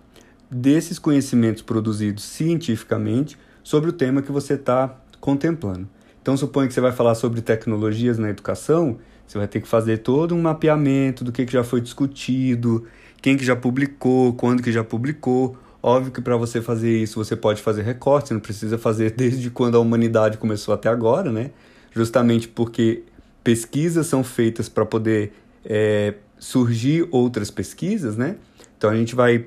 desses 0.51 0.99
conhecimentos 0.99 1.63
produzidos 1.63 2.25
cientificamente 2.25 3.37
sobre 3.63 3.91
o 3.91 3.93
tema 3.93 4.23
que 4.23 4.33
você 4.33 4.55
está 4.55 4.99
contemplando. 5.21 5.87
Então, 6.23 6.35
suponha 6.35 6.67
que 6.67 6.73
você 6.73 6.81
vai 6.81 6.93
falar 6.93 7.15
sobre 7.15 7.43
tecnologias 7.43 8.19
na 8.19 8.31
educação, 8.31 8.97
você 9.27 9.37
vai 9.37 9.47
ter 9.47 9.61
que 9.61 9.69
fazer 9.69 9.99
todo 9.99 10.35
um 10.35 10.41
mapeamento 10.41 11.23
do 11.23 11.31
que, 11.31 11.45
que 11.45 11.53
já 11.53 11.63
foi 11.63 11.81
discutido, 11.81 12.87
quem 13.21 13.37
que 13.37 13.45
já 13.45 13.55
publicou, 13.55 14.33
quando 14.33 14.63
que 14.63 14.73
já 14.73 14.83
publicou. 14.83 15.57
Óbvio 15.83 16.13
que 16.13 16.21
para 16.21 16.37
você 16.37 16.61
fazer 16.61 16.97
isso 16.97 17.23
você 17.23 17.37
pode 17.37 17.63
fazer 17.63 17.83
recorte, 17.83 18.29
você 18.29 18.35
não 18.35 18.41
precisa 18.41 18.79
fazer 18.79 19.13
desde 19.17 19.51
quando 19.51 19.77
a 19.77 19.81
humanidade 19.81 20.39
começou 20.39 20.75
até 20.75 20.89
agora, 20.89 21.31
né? 21.31 21.51
Justamente 21.93 22.49
porque 22.49 23.05
pesquisas 23.45 24.07
são 24.07 24.25
feitas 24.25 24.69
para 24.69 24.85
poder 24.85 25.33
é, 25.65 26.15
surgir 26.39 27.07
outras 27.11 27.51
pesquisas, 27.51 28.17
né? 28.17 28.37
Então 28.77 28.91
a 28.91 28.97
gente 28.97 29.15
vai 29.15 29.47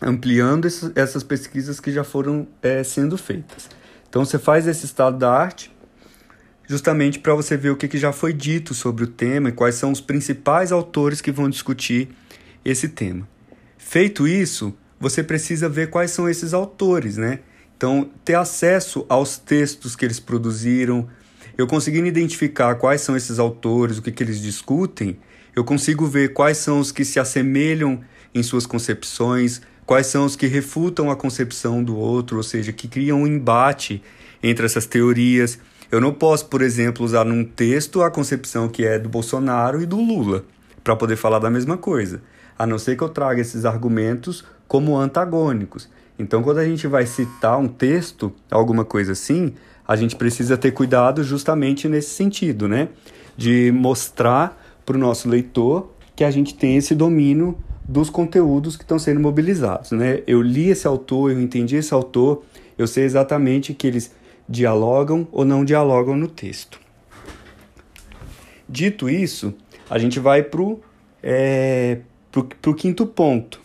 ampliando 0.00 0.66
essas 0.94 1.22
pesquisas 1.22 1.78
que 1.78 1.92
já 1.92 2.02
foram 2.02 2.46
é, 2.60 2.82
sendo 2.82 3.16
feitas. 3.16 3.68
Então 4.08 4.24
você 4.24 4.38
faz 4.38 4.66
esse 4.66 4.84
estado 4.84 5.16
da 5.16 5.32
arte 5.32 5.72
justamente 6.66 7.18
para 7.18 7.34
você 7.34 7.56
ver 7.56 7.70
o 7.70 7.76
que, 7.76 7.86
que 7.86 7.98
já 7.98 8.12
foi 8.12 8.32
dito 8.32 8.72
sobre 8.72 9.04
o 9.04 9.06
tema 9.06 9.50
e 9.50 9.52
quais 9.52 9.74
são 9.74 9.92
os 9.92 10.00
principais 10.00 10.72
autores 10.72 11.20
que 11.20 11.30
vão 11.30 11.48
discutir 11.48 12.08
esse 12.64 12.88
tema. 12.88 13.28
Feito 13.76 14.26
isso, 14.26 14.74
você 15.02 15.20
precisa 15.20 15.68
ver 15.68 15.90
quais 15.90 16.12
são 16.12 16.28
esses 16.28 16.54
autores, 16.54 17.16
né? 17.16 17.40
Então, 17.76 18.08
ter 18.24 18.36
acesso 18.36 19.04
aos 19.08 19.36
textos 19.36 19.96
que 19.96 20.04
eles 20.04 20.20
produziram, 20.20 21.08
eu 21.58 21.66
conseguindo 21.66 22.06
identificar 22.06 22.76
quais 22.76 23.00
são 23.00 23.16
esses 23.16 23.40
autores, 23.40 23.98
o 23.98 24.02
que, 24.02 24.12
que 24.12 24.22
eles 24.22 24.40
discutem, 24.40 25.18
eu 25.56 25.64
consigo 25.64 26.06
ver 26.06 26.32
quais 26.32 26.58
são 26.58 26.78
os 26.78 26.92
que 26.92 27.04
se 27.04 27.18
assemelham 27.18 28.00
em 28.32 28.44
suas 28.44 28.64
concepções, 28.64 29.60
quais 29.84 30.06
são 30.06 30.24
os 30.24 30.36
que 30.36 30.46
refutam 30.46 31.10
a 31.10 31.16
concepção 31.16 31.82
do 31.82 31.96
outro, 31.96 32.36
ou 32.36 32.42
seja, 32.44 32.72
que 32.72 32.86
criam 32.86 33.22
um 33.22 33.26
embate 33.26 34.00
entre 34.40 34.64
essas 34.64 34.86
teorias. 34.86 35.58
Eu 35.90 36.00
não 36.00 36.14
posso, 36.14 36.46
por 36.46 36.62
exemplo, 36.62 37.04
usar 37.04 37.24
num 37.24 37.44
texto 37.44 38.02
a 38.02 38.10
concepção 38.10 38.68
que 38.68 38.86
é 38.86 39.00
do 39.00 39.08
Bolsonaro 39.08 39.82
e 39.82 39.86
do 39.86 39.96
Lula 39.96 40.44
para 40.84 40.94
poder 40.94 41.16
falar 41.16 41.40
da 41.40 41.50
mesma 41.50 41.76
coisa, 41.76 42.22
a 42.62 42.66
não 42.66 42.78
ser 42.78 42.96
que 42.96 43.02
eu 43.02 43.08
traga 43.08 43.40
esses 43.40 43.64
argumentos 43.64 44.44
como 44.68 44.96
antagônicos. 44.96 45.90
Então, 46.16 46.44
quando 46.44 46.58
a 46.58 46.64
gente 46.64 46.86
vai 46.86 47.04
citar 47.06 47.58
um 47.58 47.66
texto, 47.66 48.32
alguma 48.48 48.84
coisa 48.84 49.10
assim, 49.10 49.54
a 49.84 49.96
gente 49.96 50.14
precisa 50.14 50.56
ter 50.56 50.70
cuidado 50.70 51.24
justamente 51.24 51.88
nesse 51.88 52.10
sentido, 52.10 52.68
né? 52.68 52.88
De 53.36 53.72
mostrar 53.72 54.56
para 54.86 54.96
o 54.96 55.00
nosso 55.00 55.28
leitor 55.28 55.90
que 56.14 56.22
a 56.22 56.30
gente 56.30 56.54
tem 56.54 56.76
esse 56.76 56.94
domínio 56.94 57.58
dos 57.82 58.08
conteúdos 58.08 58.76
que 58.76 58.84
estão 58.84 58.96
sendo 58.96 59.18
mobilizados. 59.18 59.90
Né? 59.90 60.22
Eu 60.24 60.40
li 60.40 60.70
esse 60.70 60.86
autor, 60.86 61.32
eu 61.32 61.40
entendi 61.40 61.74
esse 61.74 61.92
autor, 61.92 62.44
eu 62.78 62.86
sei 62.86 63.02
exatamente 63.02 63.74
que 63.74 63.88
eles 63.88 64.14
dialogam 64.48 65.26
ou 65.32 65.44
não 65.44 65.64
dialogam 65.64 66.14
no 66.14 66.28
texto. 66.28 66.78
Dito 68.68 69.10
isso, 69.10 69.52
a 69.90 69.98
gente 69.98 70.20
vai 70.20 70.44
para 70.44 70.62
o 70.62 70.80
é, 71.20 71.98
pro, 72.32 72.44
pro 72.44 72.74
quinto 72.74 73.06
ponto. 73.06 73.60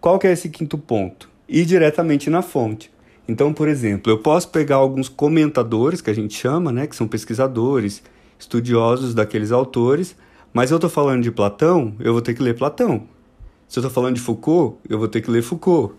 Qual 0.00 0.18
que 0.18 0.26
é 0.26 0.32
esse 0.32 0.48
quinto 0.48 0.78
ponto? 0.78 1.28
Ir 1.48 1.66
diretamente 1.66 2.30
na 2.30 2.40
fonte. 2.40 2.90
Então, 3.26 3.52
por 3.52 3.68
exemplo, 3.68 4.12
eu 4.12 4.18
posso 4.18 4.48
pegar 4.48 4.76
alguns 4.76 5.08
comentadores, 5.08 6.00
que 6.00 6.10
a 6.10 6.14
gente 6.14 6.34
chama, 6.34 6.70
né, 6.70 6.86
que 6.86 6.94
são 6.94 7.08
pesquisadores, 7.08 8.02
estudiosos 8.38 9.14
daqueles 9.14 9.50
autores, 9.50 10.14
mas 10.52 10.70
eu 10.70 10.76
estou 10.76 10.90
falando 10.90 11.22
de 11.22 11.30
Platão, 11.30 11.94
eu 11.98 12.12
vou 12.12 12.22
ter 12.22 12.34
que 12.34 12.42
ler 12.42 12.54
Platão. 12.54 13.08
Se 13.66 13.78
eu 13.78 13.80
estou 13.80 13.90
falando 13.90 14.14
de 14.14 14.20
Foucault, 14.20 14.76
eu 14.88 14.98
vou 14.98 15.08
ter 15.08 15.20
que 15.20 15.30
ler 15.30 15.42
Foucault. 15.42 15.94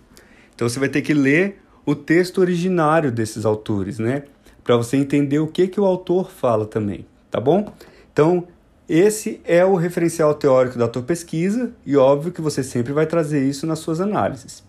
Então 0.54 0.70
você 0.70 0.80
vai 0.80 0.88
ter 0.88 1.02
que 1.02 1.14
ler 1.14 1.62
o 1.86 1.94
texto 1.94 2.40
originário 2.40 3.12
desses 3.12 3.46
autores, 3.46 4.00
né? 4.00 4.24
Para 4.64 4.78
você 4.78 4.98
entender 4.98 5.40
o 5.40 5.48
que, 5.48 5.68
que 5.68 5.80
o 5.80 5.86
autor 5.86 6.32
fala 6.32 6.66
também, 6.66 7.06
tá 7.30 7.40
bom? 7.40 7.74
Então, 8.14 8.48
esse 8.88 9.42
é 9.44 9.66
o 9.66 9.76
referencial 9.76 10.34
teórico 10.36 10.78
da 10.78 10.88
tua 10.88 11.02
pesquisa 11.02 11.72
e 11.86 11.98
óbvio 11.98 12.32
que 12.32 12.42
você 12.42 12.64
sempre 12.64 12.94
vai 12.94 13.08
trazer 13.08 13.44
isso 13.44 13.66
nas 13.66 13.80
suas 13.80 14.00
análises. 14.00 14.64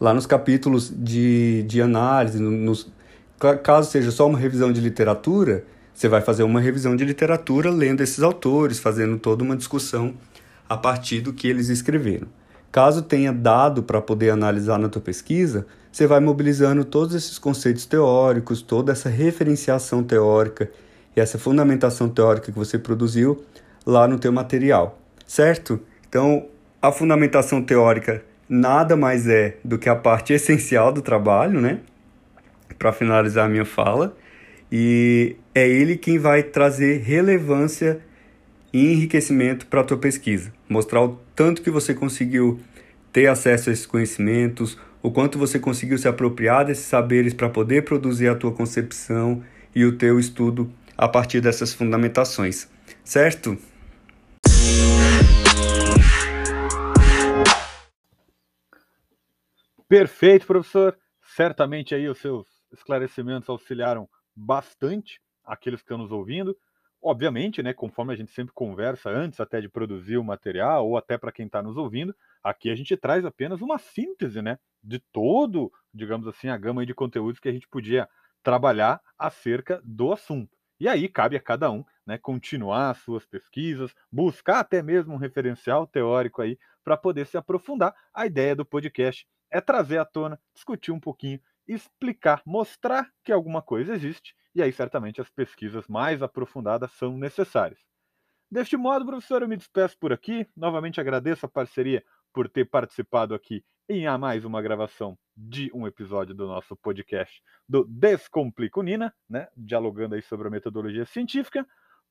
Lá 0.00 0.14
nos 0.14 0.26
capítulos 0.26 0.92
de, 0.94 1.62
de 1.64 1.82
análise, 1.82 2.38
nos, 2.38 2.90
caso 3.62 3.90
seja 3.90 4.10
só 4.10 4.26
uma 4.26 4.38
revisão 4.38 4.72
de 4.72 4.80
literatura, 4.80 5.64
você 5.94 6.08
vai 6.08 6.20
fazer 6.20 6.42
uma 6.42 6.60
revisão 6.60 6.96
de 6.96 7.04
literatura 7.04 7.70
lendo 7.70 8.02
esses 8.02 8.22
autores, 8.22 8.78
fazendo 8.78 9.18
toda 9.18 9.44
uma 9.44 9.56
discussão 9.56 10.14
a 10.68 10.76
partir 10.76 11.20
do 11.20 11.32
que 11.32 11.48
eles 11.48 11.68
escreveram. 11.68 12.28
Caso 12.72 13.02
tenha 13.02 13.32
dado 13.32 13.82
para 13.82 14.02
poder 14.02 14.30
analisar 14.30 14.78
na 14.78 14.88
tua 14.88 15.00
pesquisa, 15.00 15.66
você 15.90 16.06
vai 16.06 16.20
mobilizando 16.20 16.84
todos 16.84 17.14
esses 17.14 17.38
conceitos 17.38 17.86
teóricos, 17.86 18.60
toda 18.60 18.92
essa 18.92 19.08
referenciação 19.08 20.02
teórica 20.02 20.70
e 21.16 21.20
essa 21.20 21.38
fundamentação 21.38 22.10
teórica 22.10 22.52
que 22.52 22.58
você 22.58 22.78
produziu 22.78 23.42
lá 23.86 24.06
no 24.06 24.18
teu 24.18 24.30
material, 24.30 25.00
certo? 25.26 25.80
Então, 26.06 26.46
a 26.80 26.92
fundamentação 26.92 27.62
teórica 27.62 28.22
nada 28.48 28.96
mais 28.96 29.26
é 29.26 29.56
do 29.64 29.78
que 29.78 29.88
a 29.88 29.96
parte 29.96 30.34
essencial 30.34 30.92
do 30.92 31.00
trabalho, 31.00 31.60
né? 31.60 31.80
Para 32.78 32.92
finalizar 32.92 33.46
a 33.46 33.48
minha 33.48 33.64
fala, 33.64 34.14
e 34.70 35.36
é 35.54 35.66
ele 35.66 35.96
quem 35.96 36.18
vai 36.18 36.42
trazer 36.42 37.00
relevância 37.00 38.00
e 38.72 38.92
enriquecimento 38.92 39.66
para 39.66 39.80
a 39.80 39.84
tua 39.84 39.96
pesquisa, 39.96 40.52
mostrar 40.68 41.02
o 41.02 41.18
tanto 41.34 41.62
que 41.62 41.70
você 41.70 41.94
conseguiu 41.94 42.60
ter 43.10 43.26
acesso 43.28 43.70
a 43.70 43.72
esses 43.72 43.86
conhecimentos, 43.86 44.78
o 45.02 45.10
quanto 45.10 45.38
você 45.38 45.58
conseguiu 45.58 45.96
se 45.96 46.06
apropriar 46.08 46.66
desses 46.66 46.84
saberes 46.84 47.32
para 47.32 47.48
poder 47.48 47.84
produzir 47.84 48.28
a 48.28 48.34
tua 48.34 48.52
concepção 48.52 49.42
e 49.74 49.84
o 49.84 49.96
teu 49.96 50.18
estudo 50.18 50.70
a 50.96 51.08
partir 51.08 51.40
dessas 51.40 51.74
fundamentações, 51.74 52.68
certo? 53.04 53.56
Perfeito, 59.88 60.46
professor. 60.46 60.98
Certamente 61.22 61.94
aí 61.94 62.08
os 62.08 62.18
seus 62.18 62.46
esclarecimentos 62.72 63.48
auxiliaram 63.48 64.08
bastante 64.34 65.20
aqueles 65.44 65.80
que 65.80 65.84
estão 65.84 65.98
nos 65.98 66.10
ouvindo. 66.10 66.56
Obviamente, 67.00 67.62
né, 67.62 67.72
conforme 67.72 68.12
a 68.12 68.16
gente 68.16 68.32
sempre 68.32 68.52
conversa 68.52 69.10
antes 69.10 69.38
até 69.38 69.60
de 69.60 69.68
produzir 69.68 70.16
o 70.16 70.24
material, 70.24 70.88
ou 70.88 70.96
até 70.96 71.16
para 71.16 71.30
quem 71.30 71.46
está 71.46 71.62
nos 71.62 71.76
ouvindo, 71.76 72.14
aqui 72.42 72.68
a 72.68 72.74
gente 72.74 72.96
traz 72.96 73.24
apenas 73.24 73.60
uma 73.60 73.78
síntese 73.78 74.42
né, 74.42 74.58
de 74.82 74.98
todo, 75.12 75.70
digamos 75.94 76.26
assim, 76.26 76.48
a 76.48 76.56
gama 76.56 76.84
de 76.84 76.94
conteúdos 76.94 77.38
que 77.38 77.48
a 77.48 77.52
gente 77.52 77.68
podia 77.68 78.08
trabalhar 78.42 79.00
acerca 79.16 79.80
do 79.84 80.12
assunto. 80.12 80.55
E 80.78 80.88
aí 80.88 81.08
cabe 81.08 81.36
a 81.36 81.40
cada 81.40 81.70
um 81.70 81.84
né, 82.06 82.18
continuar 82.18 82.90
as 82.90 82.98
suas 82.98 83.24
pesquisas, 83.26 83.94
buscar 84.10 84.60
até 84.60 84.82
mesmo 84.82 85.14
um 85.14 85.18
referencial 85.18 85.86
teórico 85.86 86.42
aí 86.42 86.58
para 86.84 86.96
poder 86.96 87.26
se 87.26 87.36
aprofundar. 87.36 87.94
A 88.14 88.26
ideia 88.26 88.54
do 88.54 88.64
podcast 88.64 89.26
é 89.50 89.60
trazer 89.60 89.98
à 89.98 90.04
tona, 90.04 90.40
discutir 90.54 90.92
um 90.92 91.00
pouquinho, 91.00 91.40
explicar, 91.66 92.42
mostrar 92.44 93.10
que 93.24 93.32
alguma 93.32 93.62
coisa 93.62 93.94
existe 93.94 94.34
e 94.54 94.62
aí 94.62 94.72
certamente 94.72 95.20
as 95.20 95.28
pesquisas 95.28 95.86
mais 95.88 96.22
aprofundadas 96.22 96.90
são 96.92 97.16
necessárias. 97.18 97.80
Deste 98.50 98.76
modo, 98.76 99.04
professor, 99.04 99.42
eu 99.42 99.48
me 99.48 99.56
despeço 99.56 99.98
por 99.98 100.12
aqui. 100.12 100.46
Novamente 100.56 101.00
agradeço 101.00 101.46
a 101.46 101.48
parceria 101.48 102.04
por 102.32 102.48
ter 102.48 102.64
participado 102.64 103.34
aqui 103.34 103.64
em 103.88 104.06
a 104.06 104.18
mais 104.18 104.44
uma 104.44 104.60
gravação 104.60 105.16
de 105.36 105.70
um 105.72 105.86
episódio 105.86 106.34
do 106.34 106.46
nosso 106.46 106.74
podcast 106.74 107.40
do 107.68 107.84
Descomplico 107.84 108.82
Nina, 108.82 109.14
né? 109.30 109.46
Dialogando 109.56 110.16
aí 110.16 110.22
sobre 110.22 110.48
a 110.48 110.50
metodologia 110.50 111.06
científica. 111.06 111.64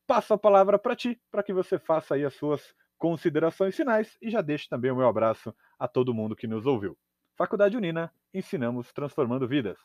Passo 0.08 0.34
a 0.34 0.38
palavra 0.38 0.79
para 0.79 0.96
ti, 0.96 1.20
para 1.29 1.44
que 1.44 1.51
você 1.51 1.77
faça 1.77 2.15
aí 2.15 2.24
as 2.24 2.34
suas 2.34 2.74
considerações 2.98 3.75
finais 3.75 4.17
e 4.22 4.29
já 4.29 4.41
deixe 4.41 4.70
também 4.70 4.89
o 4.89 4.96
meu 4.96 5.08
abraço 5.08 5.53
a 5.77 5.88
todo 5.88 6.13
mundo 6.13 6.36
que 6.36 6.48
nos 6.48 6.65
ouviu. 6.65 6.98
Faculdade 7.36 7.75
Unina, 7.75 8.10
ensinamos 8.34 8.94
transformando 8.94 9.46
vidas. 9.46 9.77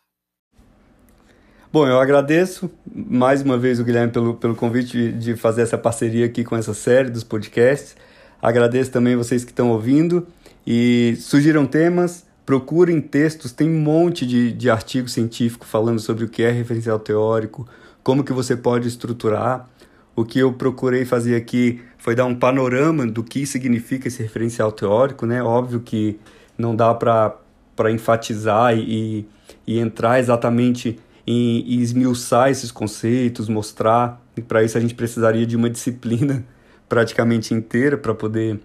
Bom, 1.72 1.86
eu 1.88 1.98
agradeço 1.98 2.70
mais 2.86 3.42
uma 3.42 3.58
vez 3.58 3.80
o 3.80 3.84
Guilherme 3.84 4.12
pelo, 4.12 4.34
pelo 4.36 4.54
convite 4.54 5.12
de 5.12 5.34
fazer 5.34 5.62
essa 5.62 5.78
parceria 5.78 6.26
aqui 6.26 6.44
com 6.44 6.56
essa 6.56 6.74
série 6.74 7.10
dos 7.10 7.24
podcasts. 7.24 7.96
Agradeço 8.40 8.92
também 8.92 9.16
vocês 9.16 9.44
que 9.44 9.50
estão 9.50 9.70
ouvindo 9.70 10.26
e 10.66 11.16
sugiram 11.18 11.66
temas, 11.66 12.26
procurem 12.44 13.00
textos, 13.00 13.52
tem 13.52 13.68
um 13.70 13.80
monte 13.80 14.26
de, 14.26 14.52
de 14.52 14.68
artigo 14.68 15.08
científico 15.08 15.64
falando 15.64 16.00
sobre 16.00 16.24
o 16.24 16.28
que 16.28 16.42
é 16.42 16.50
referencial 16.50 16.98
teórico, 16.98 17.66
como 18.02 18.24
que 18.24 18.32
você 18.32 18.56
pode 18.56 18.88
estruturar. 18.88 19.68
O 20.16 20.24
que 20.24 20.38
eu 20.38 20.52
procurei 20.52 21.04
fazer 21.04 21.36
aqui 21.36 21.80
foi 21.96 22.14
dar 22.14 22.26
um 22.26 22.34
panorama 22.34 23.06
do 23.06 23.22
que 23.22 23.46
significa 23.46 24.08
esse 24.08 24.22
referencial 24.22 24.72
teórico, 24.72 25.24
né? 25.24 25.42
Óbvio 25.42 25.80
que 25.80 26.18
não 26.58 26.74
dá 26.74 26.92
para 26.94 27.90
enfatizar 27.90 28.76
e, 28.76 29.26
e 29.66 29.78
entrar 29.78 30.18
exatamente 30.18 30.98
em, 31.26 31.60
em 31.60 31.80
esmiuçar 31.80 32.50
esses 32.50 32.72
conceitos, 32.72 33.48
mostrar. 33.48 34.20
E 34.36 34.42
para 34.42 34.62
isso 34.64 34.76
a 34.76 34.80
gente 34.80 34.94
precisaria 34.94 35.46
de 35.46 35.56
uma 35.56 35.70
disciplina 35.70 36.44
praticamente 36.88 37.54
inteira 37.54 37.96
para 37.96 38.14
poder 38.14 38.58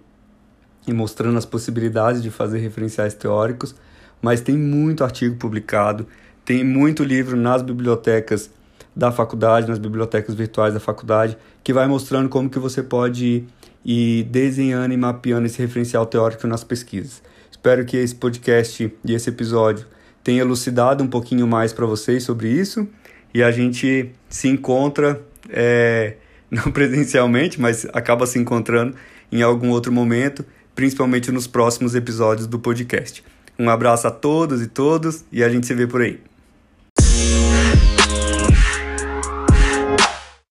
ir 0.86 0.92
mostrando 0.92 1.38
as 1.38 1.44
possibilidades 1.44 2.22
de 2.22 2.30
fazer 2.30 2.58
referenciais 2.58 3.14
teóricos, 3.14 3.74
mas 4.20 4.40
tem 4.40 4.56
muito 4.56 5.04
artigo 5.04 5.36
publicado, 5.36 6.06
tem 6.44 6.64
muito 6.64 7.02
livro 7.02 7.36
nas 7.36 7.62
bibliotecas 7.62 8.50
da 8.94 9.12
faculdade, 9.12 9.68
nas 9.68 9.78
bibliotecas 9.78 10.34
virtuais 10.34 10.72
da 10.72 10.80
faculdade, 10.80 11.36
que 11.62 11.72
vai 11.72 11.86
mostrando 11.86 12.28
como 12.28 12.48
que 12.48 12.58
você 12.58 12.82
pode 12.82 13.44
ir 13.84 14.24
desenhando 14.24 14.94
e 14.94 14.96
mapeando 14.96 15.46
esse 15.46 15.58
referencial 15.58 16.06
teórico 16.06 16.46
nas 16.46 16.64
pesquisas. 16.64 17.22
Espero 17.50 17.84
que 17.84 17.96
esse 17.96 18.14
podcast 18.14 18.92
e 19.04 19.14
esse 19.14 19.28
episódio 19.28 19.86
tenha 20.24 20.40
elucidado 20.40 21.04
um 21.04 21.06
pouquinho 21.06 21.46
mais 21.46 21.72
para 21.72 21.86
vocês 21.86 22.22
sobre 22.24 22.48
isso 22.48 22.88
e 23.34 23.42
a 23.42 23.50
gente 23.50 24.10
se 24.28 24.48
encontra, 24.48 25.20
é, 25.50 26.16
não 26.50 26.70
presencialmente, 26.72 27.60
mas 27.60 27.86
acaba 27.92 28.26
se 28.26 28.38
encontrando 28.38 28.96
em 29.30 29.42
algum 29.42 29.70
outro 29.70 29.92
momento, 29.92 30.44
principalmente 30.76 31.32
nos 31.32 31.48
próximos 31.48 31.96
episódios 31.96 32.46
do 32.46 32.58
podcast. 32.58 33.24
Um 33.58 33.68
abraço 33.70 34.06
a 34.06 34.10
todos 34.10 34.62
e 34.62 34.68
todas 34.68 35.24
e 35.32 35.42
a 35.42 35.48
gente 35.48 35.66
se 35.66 35.74
vê 35.74 35.86
por 35.86 36.02
aí. 36.02 36.20